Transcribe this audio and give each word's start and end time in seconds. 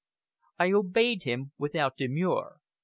I 0.57 0.71
obeyed 0.71 1.25
him 1.25 1.51
without 1.59 1.95
demur. 1.95 2.55